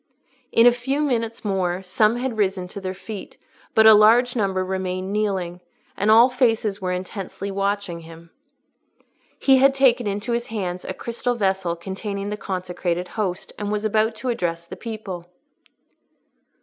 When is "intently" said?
6.91-7.51